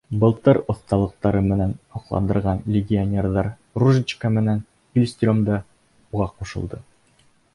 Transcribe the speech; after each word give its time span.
Былтыр 0.21 0.57
оҫталыҡтары 0.73 1.41
менән 1.49 1.75
һоҡландырған 1.97 2.63
легионерҙар 2.77 3.51
Ружичка 3.83 4.33
менән 4.39 4.65
Пильстрем 4.97 5.45
да 5.51 5.59
уға 5.59 6.31
ҡушылды. 6.41 6.81